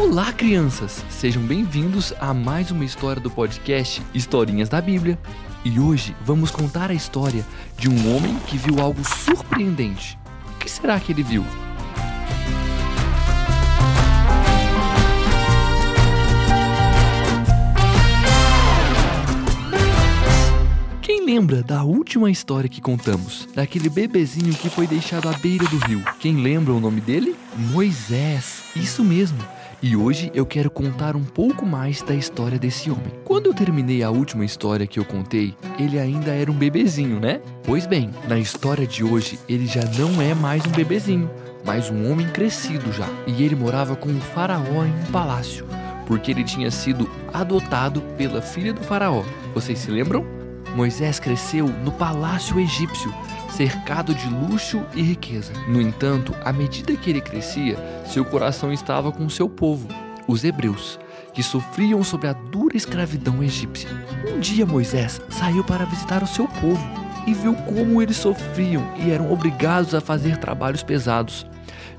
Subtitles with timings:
[0.00, 1.04] Olá, crianças!
[1.10, 5.18] Sejam bem-vindos a mais uma história do podcast Historinhas da Bíblia.
[5.64, 7.44] E hoje vamos contar a história
[7.76, 10.16] de um homem que viu algo surpreendente.
[10.54, 11.44] O que será que ele viu?
[21.02, 23.48] Quem lembra da última história que contamos?
[23.52, 26.04] Daquele bebezinho que foi deixado à beira do rio.
[26.20, 27.34] Quem lembra o nome dele?
[27.56, 28.62] Moisés.
[28.76, 29.57] Isso mesmo.
[29.80, 33.12] E hoje eu quero contar um pouco mais da história desse homem.
[33.24, 37.40] Quando eu terminei a última história que eu contei, ele ainda era um bebezinho, né?
[37.62, 41.30] Pois bem, na história de hoje ele já não é mais um bebezinho,
[41.64, 43.06] mas um homem crescido já.
[43.24, 45.64] E ele morava com o faraó em um palácio,
[46.08, 49.22] porque ele tinha sido adotado pela filha do faraó.
[49.54, 50.26] Vocês se lembram?
[50.74, 53.14] Moisés cresceu no palácio egípcio,
[53.48, 55.52] cercado de luxo e riqueza.
[55.68, 59.88] No entanto, à medida que ele crescia, seu coração estava com seu povo,
[60.26, 60.98] os hebreus,
[61.32, 63.88] que sofriam sob a dura escravidão egípcia.
[64.32, 66.84] Um dia Moisés saiu para visitar o seu povo
[67.26, 71.46] e viu como eles sofriam e eram obrigados a fazer trabalhos pesados.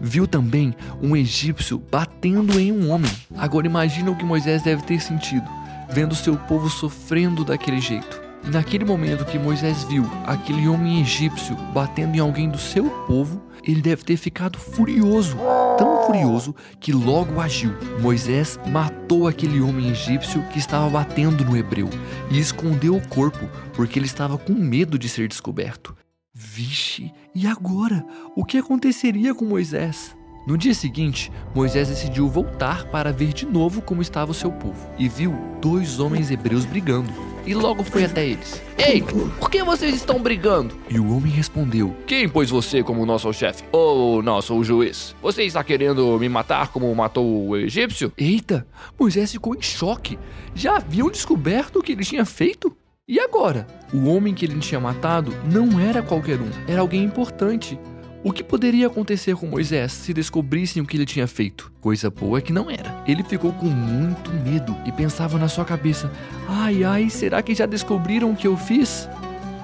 [0.00, 3.10] Viu também um egípcio batendo em um homem.
[3.36, 5.48] Agora imagina o que Moisés deve ter sentido,
[5.90, 8.27] vendo seu povo sofrendo daquele jeito.
[8.50, 13.82] Naquele momento que Moisés viu aquele homem egípcio batendo em alguém do seu povo, ele
[13.82, 15.36] deve ter ficado furioso,
[15.76, 17.74] tão furioso que logo agiu.
[18.00, 21.90] Moisés matou aquele homem egípcio que estava batendo no hebreu
[22.30, 25.94] e escondeu o corpo porque ele estava com medo de ser descoberto.
[26.32, 28.02] Vixe, e agora?
[28.34, 30.16] O que aconteceria com Moisés?
[30.46, 34.88] No dia seguinte, Moisés decidiu voltar para ver de novo como estava o seu povo
[34.98, 37.12] e viu dois homens hebreus brigando.
[37.48, 38.62] E logo foi até eles.
[38.76, 39.02] Ei,
[39.40, 40.76] por que vocês estão brigando?
[40.90, 43.64] E o homem respondeu: Quem pôs você como nosso chefe?
[43.72, 45.16] Ou nosso juiz?
[45.22, 48.12] Você está querendo me matar como matou o egípcio?
[48.18, 48.66] Eita,
[49.00, 50.18] Moisés ficou em choque.
[50.54, 52.76] Já haviam descoberto o que ele tinha feito?
[53.08, 53.66] E agora?
[53.94, 57.80] O homem que ele tinha matado não era qualquer um, era alguém importante.
[58.28, 61.72] O que poderia acontecer com Moisés se descobrissem o que ele tinha feito?
[61.80, 63.02] Coisa boa que não era.
[63.06, 66.12] Ele ficou com muito medo e pensava na sua cabeça:
[66.46, 69.08] ai, ai, será que já descobriram o que eu fiz?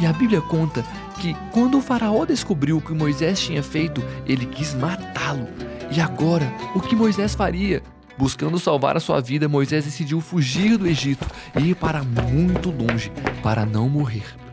[0.00, 0.82] E a Bíblia conta
[1.20, 5.48] que quando o Faraó descobriu o que Moisés tinha feito, ele quis matá-lo.
[5.94, 7.82] E agora, o que Moisés faria?
[8.16, 11.26] Buscando salvar a sua vida, Moisés decidiu fugir do Egito
[11.60, 13.12] e ir para muito longe
[13.42, 14.45] para não morrer.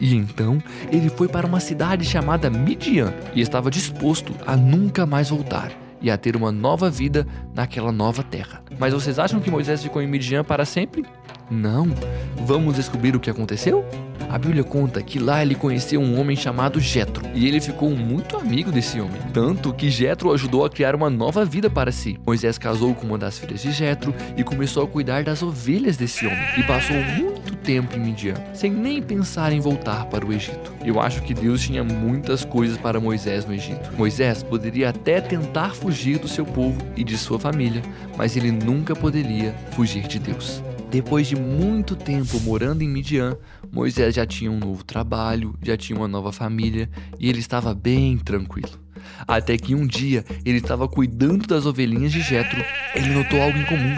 [0.00, 5.30] E então ele foi para uma cidade chamada Midian e estava disposto a nunca mais
[5.30, 8.62] voltar e a ter uma nova vida naquela nova terra.
[8.78, 11.04] Mas vocês acham que Moisés ficou em Midian para sempre?
[11.50, 11.88] Não.
[12.46, 13.84] Vamos descobrir o que aconteceu?
[14.28, 18.36] A Bíblia conta que lá ele conheceu um homem chamado Jetro, e ele ficou muito
[18.36, 22.20] amigo desse homem, tanto que Jetro ajudou a criar uma nova vida para si.
[22.26, 26.26] Moisés casou com uma das filhas de Jetro e começou a cuidar das ovelhas desse
[26.26, 30.74] homem, e passou muito tempo em Midian, sem nem pensar em voltar para o Egito.
[30.84, 33.90] Eu acho que Deus tinha muitas coisas para Moisés no Egito.
[33.96, 37.80] Moisés poderia até tentar fugir do seu povo e de sua família,
[38.16, 40.62] mas ele nunca poderia fugir de Deus.
[40.90, 43.36] Depois de muito tempo morando em Midian,
[43.70, 46.88] Moisés já tinha um novo trabalho, já tinha uma nova família
[47.20, 48.70] e ele estava bem tranquilo.
[49.26, 53.96] Até que um dia ele estava cuidando das ovelhinhas de Jetro, ele notou algo incomum.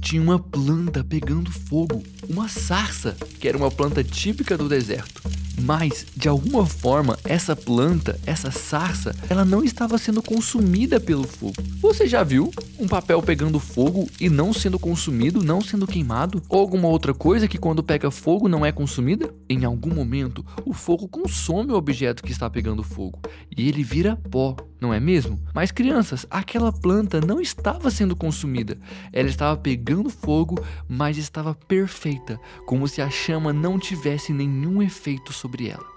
[0.00, 5.22] Tinha uma planta pegando fogo, uma sarça, que era uma planta típica do deserto.
[5.60, 11.54] Mas, de alguma forma, essa planta, essa sarça, ela não estava sendo consumida pelo fogo.
[11.80, 16.42] Você já viu um papel pegando fogo e não sendo consumido, não sendo queimado?
[16.48, 19.34] Ou alguma outra coisa que quando pega fogo não é consumida?
[19.48, 23.18] Em algum momento, o fogo consome o objeto que está pegando fogo
[23.56, 25.40] e ele vira pó, não é mesmo?
[25.54, 28.78] Mas crianças, aquela planta não estava sendo consumida.
[29.12, 35.32] Ela estava pegando fogo, mas estava perfeita, como se a chama não tivesse nenhum efeito
[35.32, 35.96] sobre ela.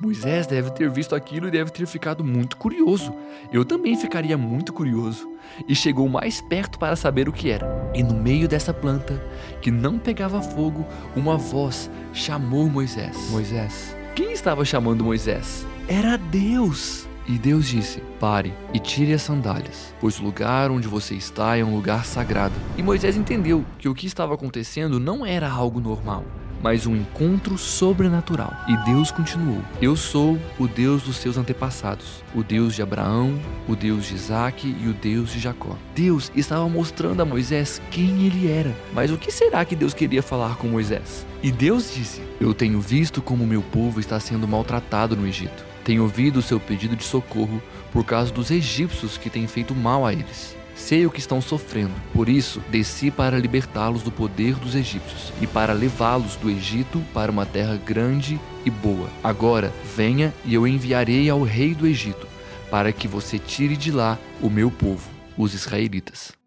[0.00, 3.14] Moisés deve ter visto aquilo e deve ter ficado muito curioso.
[3.52, 5.28] Eu também ficaria muito curioso.
[5.66, 7.90] E chegou mais perto para saber o que era.
[7.94, 9.24] E no meio dessa planta,
[9.62, 10.86] que não pegava fogo,
[11.16, 13.30] uma voz chamou Moisés.
[13.30, 13.96] Moisés.
[14.14, 15.66] Quem estava chamando Moisés?
[15.88, 17.07] Era Deus.
[17.28, 21.62] E Deus disse: Pare e tire as sandálias, pois o lugar onde você está é
[21.62, 22.54] um lugar sagrado.
[22.76, 26.24] E Moisés entendeu que o que estava acontecendo não era algo normal,
[26.62, 28.54] mas um encontro sobrenatural.
[28.66, 33.38] E Deus continuou: Eu sou o Deus dos seus antepassados, o Deus de Abraão,
[33.68, 35.76] o Deus de Isaac e o Deus de Jacó.
[35.94, 38.74] Deus estava mostrando a Moisés quem ele era.
[38.94, 41.26] Mas o que será que Deus queria falar com Moisés?
[41.42, 45.67] E Deus disse: Eu tenho visto como meu povo está sendo maltratado no Egito.
[45.88, 50.04] Tenho ouvido o seu pedido de socorro por causa dos egípcios que têm feito mal
[50.04, 50.54] a eles.
[50.76, 55.46] Sei o que estão sofrendo, por isso desci para libertá-los do poder dos egípcios e
[55.46, 59.08] para levá-los do Egito para uma terra grande e boa.
[59.24, 62.28] Agora venha e eu enviarei ao rei do Egito,
[62.70, 65.08] para que você tire de lá o meu povo,
[65.38, 66.37] os israelitas.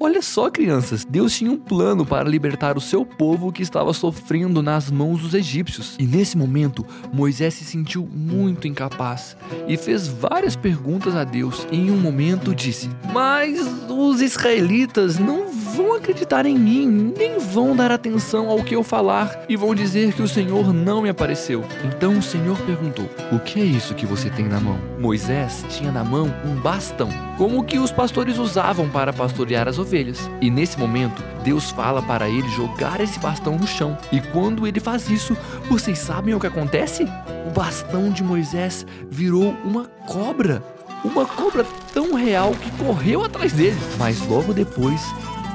[0.00, 4.62] Olha só, crianças, Deus tinha um plano para libertar o seu povo que estava sofrendo
[4.62, 5.96] nas mãos dos egípcios.
[5.98, 9.36] E nesse momento, Moisés se sentiu muito incapaz
[9.66, 11.66] e fez várias perguntas a Deus.
[11.72, 13.58] Em um momento disse: Mas
[13.88, 19.44] os israelitas não vão acreditar em mim, nem vão dar atenção ao que eu falar
[19.48, 21.64] e vão dizer que o Senhor não me apareceu.
[21.84, 24.78] Então o Senhor perguntou: O que é isso que você tem na mão?
[24.98, 29.78] Moisés tinha na mão um bastão, como o que os pastores usavam para pastorear as
[29.78, 30.30] ovelhas.
[30.40, 33.96] E nesse momento, Deus fala para ele jogar esse bastão no chão.
[34.12, 35.36] E quando ele faz isso,
[35.68, 37.04] vocês sabem o que acontece?
[37.46, 40.62] O bastão de Moisés virou uma cobra.
[41.04, 43.78] Uma cobra tão real que correu atrás dele.
[43.96, 45.00] Mas logo depois,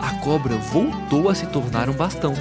[0.03, 2.33] a cobra voltou a se tornar um bastão.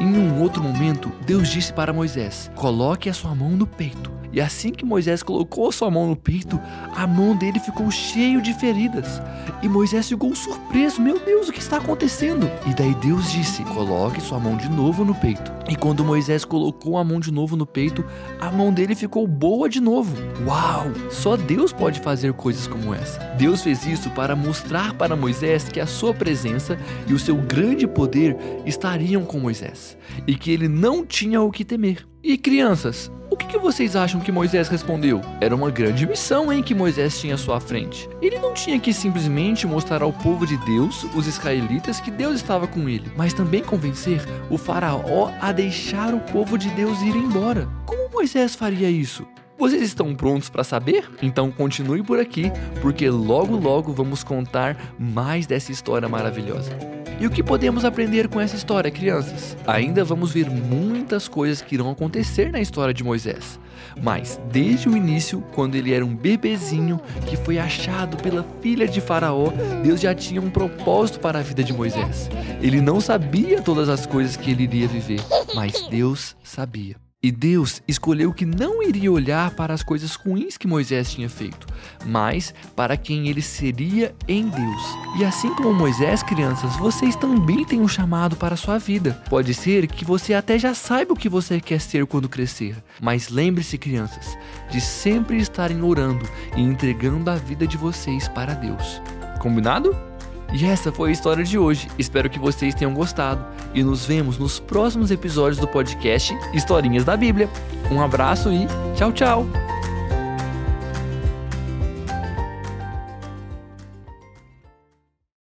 [0.00, 4.19] Em um outro momento, Deus disse para Moisés: Coloque a sua mão no peito.
[4.32, 6.60] E assim que Moisés colocou sua mão no peito,
[6.94, 9.20] a mão dele ficou cheia de feridas.
[9.62, 12.50] E Moisés ficou surpreso: Meu Deus, o que está acontecendo?
[12.66, 15.50] E daí Deus disse: Coloque sua mão de novo no peito.
[15.68, 18.04] E quando Moisés colocou a mão de novo no peito,
[18.40, 20.16] a mão dele ficou boa de novo.
[20.46, 20.86] Uau!
[21.10, 23.18] Só Deus pode fazer coisas como essa.
[23.36, 27.86] Deus fez isso para mostrar para Moisés que a sua presença e o seu grande
[27.86, 28.36] poder
[28.66, 29.96] estariam com Moisés
[30.26, 32.09] e que ele não tinha o que temer.
[32.22, 35.22] E crianças, o que, vocês acham que Moisés respondeu?
[35.40, 38.06] Era uma grande missão em que Moisés tinha à sua frente.
[38.20, 42.66] Ele não tinha que simplesmente mostrar ao povo de Deus, os israelitas, que Deus estava
[42.66, 44.20] com ele, mas também convencer
[44.50, 47.66] o faraó a deixar o povo de Deus ir embora.
[47.86, 49.26] Como Moisés faria isso?
[49.58, 51.08] Vocês estão prontos para saber?
[51.22, 52.52] Então continue por aqui,
[52.82, 56.99] porque logo logo vamos contar mais dessa história maravilhosa.
[57.20, 59.54] E o que podemos aprender com essa história, crianças?
[59.66, 63.60] Ainda vamos ver muitas coisas que irão acontecer na história de Moisés.
[64.02, 69.02] Mas desde o início, quando ele era um bebezinho que foi achado pela filha de
[69.02, 69.52] Faraó,
[69.82, 72.30] Deus já tinha um propósito para a vida de Moisés.
[72.62, 75.20] Ele não sabia todas as coisas que ele iria viver,
[75.54, 77.09] mas Deus sabia.
[77.22, 81.66] E Deus escolheu que não iria olhar para as coisas ruins que Moisés tinha feito,
[82.06, 84.82] mas para quem ele seria em Deus.
[85.18, 89.22] E assim como Moisés, crianças, vocês também têm um chamado para a sua vida.
[89.28, 93.28] Pode ser que você até já saiba o que você quer ser quando crescer, mas
[93.28, 94.34] lembre-se, crianças,
[94.70, 96.26] de sempre estarem orando
[96.56, 99.02] e entregando a vida de vocês para Deus.
[99.40, 100.09] Combinado?
[100.52, 101.88] E essa foi a história de hoje.
[101.98, 103.44] Espero que vocês tenham gostado
[103.74, 107.48] e nos vemos nos próximos episódios do podcast Historinhas da Bíblia.
[107.90, 108.66] Um abraço e
[108.96, 109.69] tchau, tchau!